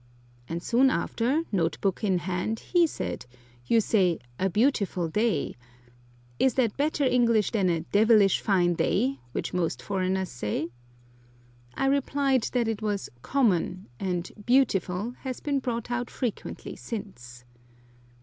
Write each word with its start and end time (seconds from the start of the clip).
and 0.49 0.63
soon 0.63 0.89
after, 0.89 1.43
note 1.51 1.79
book 1.79 2.03
in 2.03 2.17
hand, 2.17 2.59
he 2.61 2.87
said, 2.87 3.27
"You 3.67 3.79
say 3.79 4.17
'a 4.39 4.49
beautiful 4.49 5.07
day.' 5.09 5.55
Is 6.39 6.55
that 6.55 6.75
better 6.75 7.03
English 7.03 7.51
than 7.51 7.69
'a 7.69 7.81
devilish 7.81 8.39
fine 8.41 8.73
day,' 8.73 9.19
which 9.31 9.53
most 9.53 9.79
foreigners 9.79 10.29
say?" 10.29 10.71
I 11.75 11.85
replied 11.85 12.49
that 12.53 12.67
it 12.67 12.81
was 12.81 13.11
"common," 13.21 13.89
and 13.99 14.31
"beautiful" 14.43 15.11
has 15.19 15.39
been 15.39 15.59
brought 15.59 15.91
out 15.91 16.09
frequently 16.09 16.75
since. 16.75 17.43